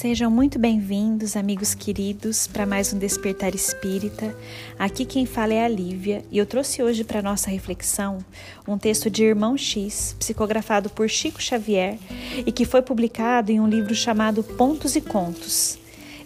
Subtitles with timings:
[0.00, 4.32] Sejam muito bem-vindos, amigos queridos, para mais um Despertar Espírita.
[4.78, 8.24] Aqui quem fala é a Lívia e eu trouxe hoje para nossa reflexão
[8.64, 11.98] um texto de Irmão X, psicografado por Chico Xavier
[12.46, 15.76] e que foi publicado em um livro chamado Pontos e Contos.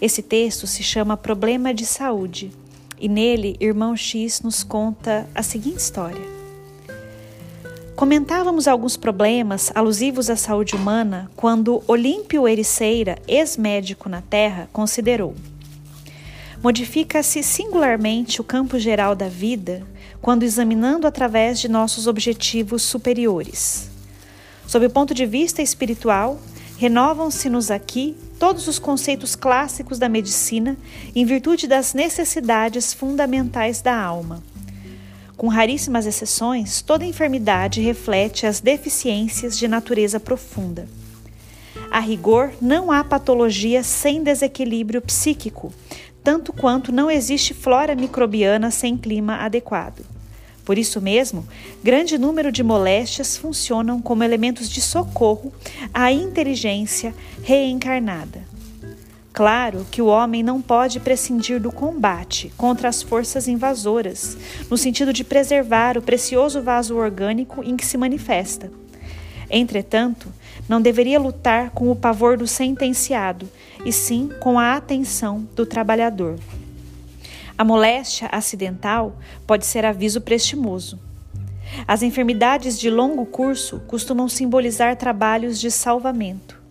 [0.02, 2.50] Esse texto se chama Problema de Saúde
[3.00, 6.31] e nele Irmão X nos conta a seguinte história.
[7.94, 15.34] Comentávamos alguns problemas alusivos à saúde humana quando Olímpio Ericeira, ex-médico na Terra, considerou:
[16.62, 19.86] Modifica-se singularmente o campo geral da vida
[20.22, 23.90] quando examinando através de nossos objetivos superiores.
[24.66, 26.40] Sob o ponto de vista espiritual,
[26.78, 30.78] renovam-se-nos aqui todos os conceitos clássicos da medicina
[31.14, 34.42] em virtude das necessidades fundamentais da alma
[35.36, 40.88] com raríssimas exceções, toda enfermidade reflete as deficiências de natureza profunda.
[41.90, 45.72] A rigor, não há patologia sem desequilíbrio psíquico,
[46.22, 50.04] tanto quanto não existe flora microbiana sem clima adequado.
[50.64, 51.46] Por isso mesmo,
[51.82, 55.52] grande número de moléstias funcionam como elementos de socorro
[55.92, 58.51] à inteligência reencarnada.
[59.32, 64.36] Claro que o homem não pode prescindir do combate contra as forças invasoras,
[64.68, 68.70] no sentido de preservar o precioso vaso orgânico em que se manifesta.
[69.48, 70.28] Entretanto,
[70.68, 73.48] não deveria lutar com o pavor do sentenciado,
[73.84, 76.38] e sim com a atenção do trabalhador.
[77.56, 79.16] A moléstia acidental
[79.46, 80.98] pode ser aviso prestimoso.
[81.88, 86.61] As enfermidades de longo curso costumam simbolizar trabalhos de salvamento.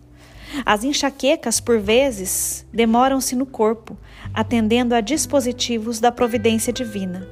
[0.66, 3.98] As enxaquecas, por vezes, demoram-se no corpo,
[4.34, 7.28] atendendo a dispositivos da providência divina.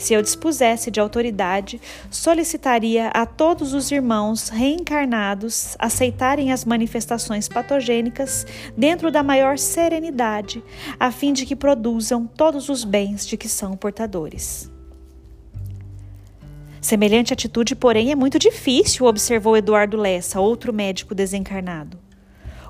[0.00, 1.78] Se eu dispusesse de autoridade,
[2.10, 10.64] solicitaria a todos os irmãos reencarnados aceitarem as manifestações patogênicas dentro da maior serenidade,
[10.98, 14.70] a fim de que produzam todos os bens de que são portadores.
[16.80, 22.09] Semelhante atitude, porém, é muito difícil, observou Eduardo Lessa, outro médico desencarnado.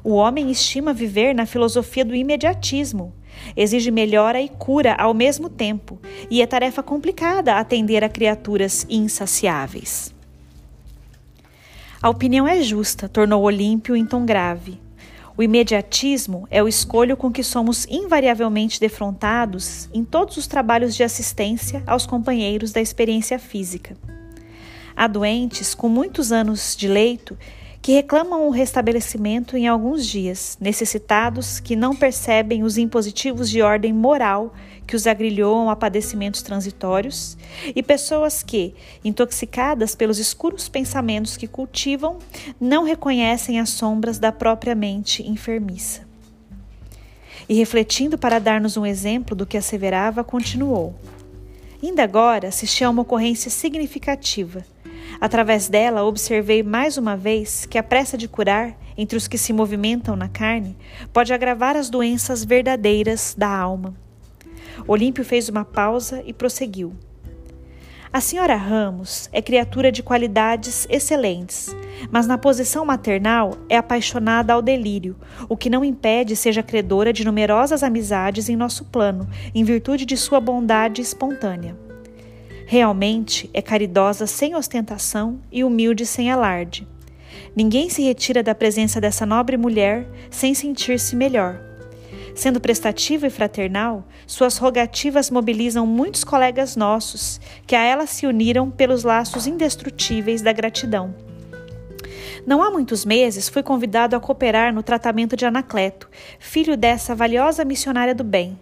[0.02, 3.12] O homem estima viver na filosofia do imediatismo.
[3.56, 5.98] Exige melhora e cura ao mesmo tempo,
[6.30, 10.14] e é tarefa complicada atender a criaturas insaciáveis.
[12.02, 14.80] A opinião é justa, tornou Olímpio em tom grave.
[15.36, 21.02] O imediatismo é o escolho com que somos invariavelmente defrontados em todos os trabalhos de
[21.02, 23.96] assistência aos companheiros da experiência física.
[24.96, 27.38] Há doentes com muitos anos de leito
[27.82, 33.92] que reclamam o restabelecimento em alguns dias, necessitados que não percebem os impositivos de ordem
[33.92, 34.52] moral
[34.86, 37.38] que os agrilhoam a padecimentos transitórios,
[37.74, 38.74] e pessoas que,
[39.04, 42.18] intoxicadas pelos escuros pensamentos que cultivam,
[42.60, 46.02] não reconhecem as sombras da própria mente enfermiça.
[47.48, 50.94] E refletindo para dar-nos um exemplo do que asseverava, continuou.
[51.82, 54.64] Ainda agora assisti a uma ocorrência significativa
[55.18, 59.52] Através dela, observei mais uma vez que a pressa de curar, entre os que se
[59.52, 60.76] movimentam na carne,
[61.12, 63.94] pode agravar as doenças verdadeiras da alma.
[64.86, 66.94] Olímpio fez uma pausa e prosseguiu.
[68.12, 71.68] A senhora Ramos é criatura de qualidades excelentes,
[72.10, 75.16] mas na posição maternal é apaixonada ao delírio,
[75.48, 80.16] o que não impede seja credora de numerosas amizades em nosso plano, em virtude de
[80.16, 81.89] sua bondade espontânea.
[82.72, 86.86] Realmente é caridosa sem ostentação e humilde sem alarde.
[87.56, 91.60] Ninguém se retira da presença dessa nobre mulher sem sentir-se melhor.
[92.32, 98.70] Sendo prestativa e fraternal, suas rogativas mobilizam muitos colegas nossos que a ela se uniram
[98.70, 101.12] pelos laços indestrutíveis da gratidão.
[102.46, 106.08] Não há muitos meses fui convidado a cooperar no tratamento de Anacleto,
[106.38, 108.56] filho dessa valiosa missionária do bem,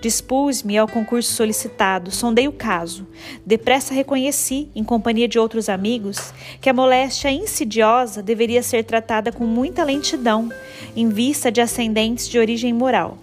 [0.00, 3.06] Dispus-me ao concurso solicitado, sondei o caso.
[3.44, 9.44] Depressa reconheci, em companhia de outros amigos, que a moléstia insidiosa deveria ser tratada com
[9.44, 10.50] muita lentidão,
[10.96, 13.18] em vista de ascendentes de origem moral.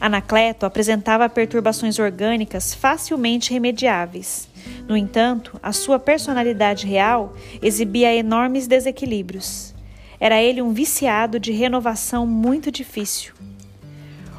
[0.00, 4.48] Anacleto apresentava perturbações orgânicas facilmente remediáveis.
[4.86, 9.74] No entanto, a sua personalidade real exibia enormes desequilíbrios.
[10.20, 13.32] Era ele um viciado de renovação muito difícil.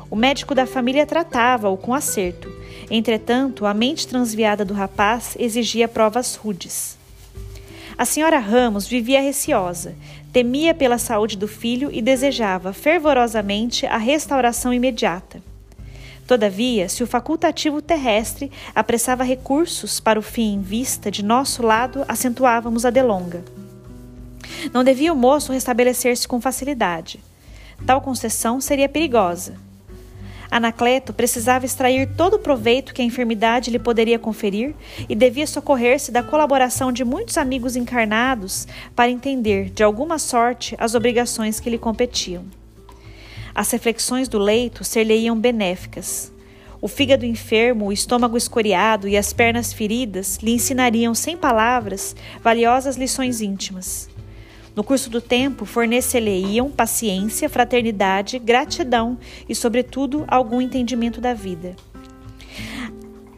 [0.09, 2.51] O médico da família tratava-o com acerto.
[2.89, 6.97] Entretanto, a mente transviada do rapaz exigia provas rudes.
[7.97, 9.95] A senhora Ramos vivia receosa,
[10.33, 15.41] temia pela saúde do filho e desejava fervorosamente a restauração imediata.
[16.27, 22.03] Todavia, se o facultativo terrestre apressava recursos para o fim em vista, de nosso lado
[22.07, 23.43] acentuávamos a delonga.
[24.73, 27.19] Não devia o moço restabelecer-se com facilidade.
[27.85, 29.64] Tal concessão seria perigosa.
[30.49, 34.73] Anacleto precisava extrair todo o proveito que a enfermidade lhe poderia conferir
[35.09, 40.95] e devia socorrer-se da colaboração de muitos amigos encarnados para entender, de alguma sorte, as
[40.95, 42.45] obrigações que lhe competiam.
[43.53, 46.31] As reflexões do leito ser-lhe-iam benéficas.
[46.81, 52.97] O fígado enfermo, o estômago escoriado e as pernas feridas lhe ensinariam sem palavras valiosas
[52.97, 54.14] lições íntimas.
[54.75, 59.17] No curso do tempo, fornecer-lhe-iam paciência, fraternidade, gratidão
[59.47, 61.75] e, sobretudo, algum entendimento da vida.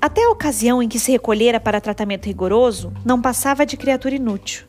[0.01, 4.65] Até a ocasião em que se recolhera para tratamento rigoroso, não passava de criatura inútil.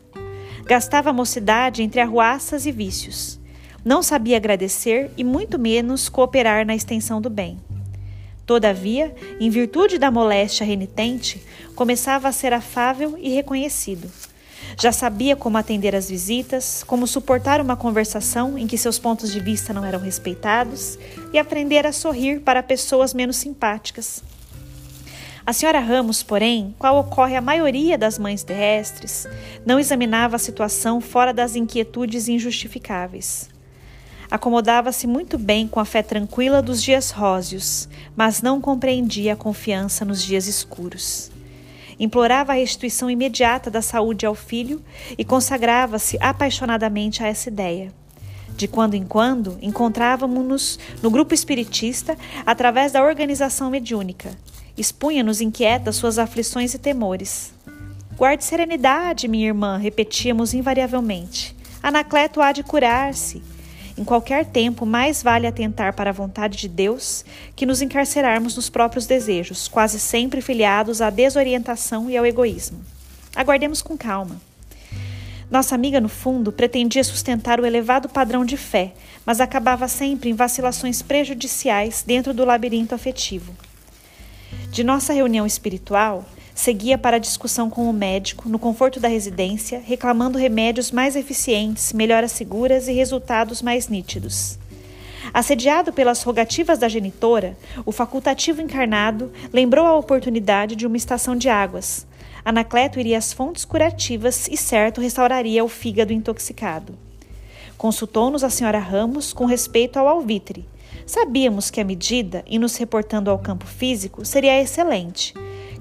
[0.65, 3.41] Gastava a mocidade entre arruaças e vícios.
[3.83, 7.59] Não sabia agradecer e muito menos cooperar na extensão do bem.
[8.45, 11.43] Todavia, em virtude da moléstia renitente,
[11.75, 14.11] começava a ser afável e reconhecido.
[14.81, 19.41] Já sabia como atender às visitas, como suportar uma conversação em que seus pontos de
[19.41, 20.99] vista não eram respeitados
[21.33, 24.23] e aprender a sorrir para pessoas menos simpáticas.
[25.49, 29.27] A senhora Ramos, porém, qual ocorre a maioria das mães terrestres,
[29.65, 33.49] não examinava a situação fora das inquietudes injustificáveis.
[34.31, 40.05] Acomodava-se muito bem com a fé tranquila dos dias róseos, mas não compreendia a confiança
[40.05, 41.31] nos dias escuros.
[41.99, 44.83] Implorava a restituição imediata da saúde ao filho
[45.17, 47.93] e consagrava-se apaixonadamente a essa ideia.
[48.57, 54.31] De quando em quando, encontrávamos-nos no grupo espiritista através da organização mediúnica.
[54.77, 57.53] Expunha-nos inquieta suas aflições e temores.
[58.17, 61.55] Guarde serenidade, minha irmã, repetíamos invariavelmente.
[61.83, 63.43] Anacleto há de curar-se.
[63.99, 67.25] Em qualquer tempo, mais vale atentar para a vontade de Deus
[67.57, 72.79] que nos encarcerarmos nos próprios desejos, quase sempre filiados à desorientação e ao egoísmo.
[73.35, 74.41] Aguardemos com calma.
[75.51, 78.93] Nossa amiga, no fundo, pretendia sustentar o elevado padrão de fé,
[79.27, 83.53] mas acabava sempre em vacilações prejudiciais dentro do labirinto afetivo.
[84.71, 86.25] De nossa reunião espiritual,
[86.59, 91.93] seguia para a discussão com o médico, no conforto da residência, reclamando remédios mais eficientes,
[91.93, 94.59] melhoras seguras e resultados mais nítidos.
[95.33, 97.57] Assediado pelas rogativas da genitora,
[97.87, 102.05] o facultativo encarnado lembrou a oportunidade de uma estação de águas.
[102.45, 106.93] Anacleto iria às fontes curativas e certo restauraria o fígado intoxicado.
[107.77, 110.67] Consultou-nos a senhora Ramos com respeito ao alvitre.
[111.07, 115.33] Sabíamos que a medida, e nos reportando ao campo físico, seria excelente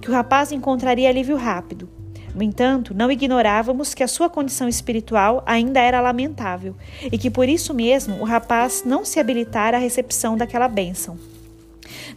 [0.07, 1.89] que o rapaz encontraria alívio rápido.
[2.33, 6.73] No entanto, não ignorávamos que a sua condição espiritual ainda era lamentável
[7.11, 11.19] e que por isso mesmo o rapaz não se habilitara à recepção daquela bênção.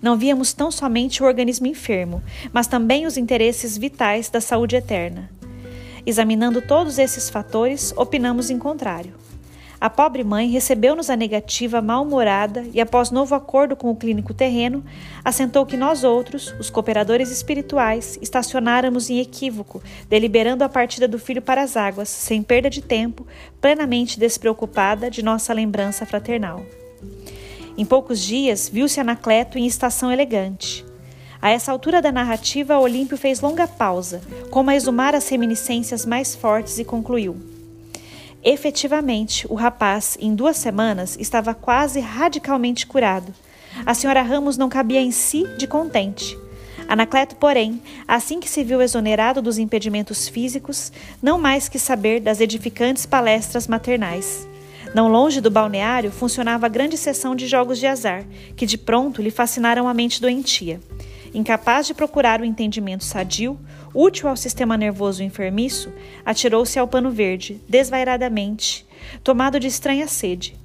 [0.00, 2.22] Não víamos tão somente o organismo enfermo,
[2.52, 5.28] mas também os interesses vitais da saúde eterna.
[6.06, 9.14] Examinando todos esses fatores, opinamos em contrário.
[9.80, 14.84] A pobre mãe recebeu-nos a negativa mal-humorada e, após novo acordo com o clínico terreno,
[15.24, 21.40] assentou que nós outros, os cooperadores espirituais, estacionáramos em equívoco, deliberando a partida do filho
[21.40, 23.26] para as águas, sem perda de tempo,
[23.58, 26.62] plenamente despreocupada de nossa lembrança fraternal.
[27.74, 30.84] Em poucos dias, viu-se Anacleto em estação elegante.
[31.40, 36.34] A essa altura da narrativa, Olímpio fez longa pausa, como a exumar as reminiscências mais
[36.34, 37.49] fortes e concluiu.
[38.42, 43.34] Efetivamente, o rapaz, em duas semanas, estava quase radicalmente curado.
[43.84, 46.38] A senhora Ramos não cabia em si de contente.
[46.88, 50.90] Anacleto, porém, assim que se viu exonerado dos impedimentos físicos,
[51.22, 54.48] não mais que saber das edificantes palestras maternais.
[54.92, 58.24] Não longe do balneário funcionava a grande sessão de jogos de azar,
[58.56, 60.80] que de pronto lhe fascinaram a mente doentia.
[61.32, 63.56] Incapaz de procurar o entendimento sadio,
[63.94, 65.92] útil ao sistema nervoso enfermiço,
[66.24, 68.86] atirou-se ao pano verde, desvairadamente,
[69.22, 70.56] tomado de estranha sede.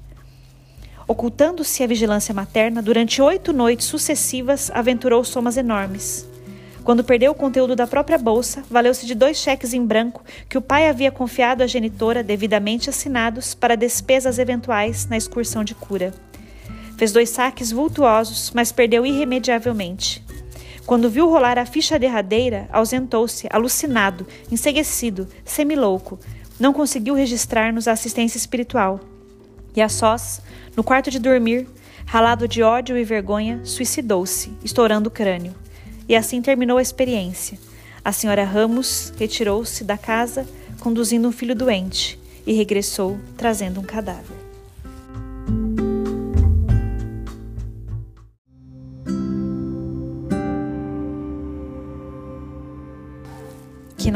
[1.07, 6.27] Ocultando-se à vigilância materna, durante oito noites sucessivas aventurou somas enormes.
[6.83, 10.61] Quando perdeu o conteúdo da própria bolsa, valeu-se de dois cheques em branco que o
[10.61, 16.13] pai havia confiado à genitora, devidamente assinados, para despesas eventuais na excursão de cura.
[16.97, 20.24] Fez dois saques vultuosos, mas perdeu irremediavelmente.
[20.85, 26.19] Quando viu rolar a ficha derradeira, ausentou-se, alucinado, enseguecido, semilouco.
[26.59, 28.99] Não conseguiu registrar-nos a assistência espiritual.
[29.75, 30.41] E a sós,
[30.77, 31.67] no quarto de dormir,
[32.05, 35.55] ralado de ódio e vergonha, suicidou-se, estourando o crânio.
[36.07, 37.57] E assim terminou a experiência.
[38.03, 40.47] A senhora Ramos retirou-se da casa
[40.79, 44.44] conduzindo um filho doente e regressou trazendo um cadáver.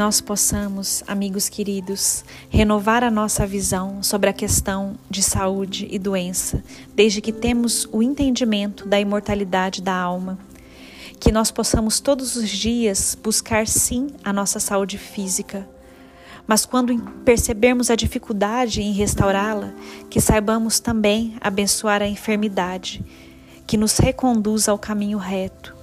[0.00, 6.64] Nós possamos, amigos queridos, renovar a nossa visão sobre a questão de saúde e doença,
[6.94, 10.38] desde que temos o entendimento da imortalidade da alma.
[11.20, 15.68] Que nós possamos todos os dias buscar sim a nossa saúde física,
[16.46, 19.74] mas quando percebermos a dificuldade em restaurá-la,
[20.08, 23.04] que saibamos também abençoar a enfermidade,
[23.66, 25.76] que nos reconduza ao caminho reto,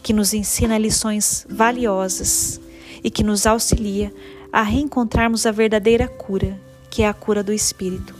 [0.00, 2.60] que nos ensina lições valiosas
[3.04, 4.10] e que nos auxilia
[4.50, 6.58] a reencontrarmos a verdadeira cura,
[6.90, 8.14] que é a cura do espírito.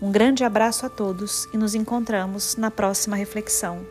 [0.00, 3.84] Um grande abraço a todos e nos encontramos na próxima reflexão.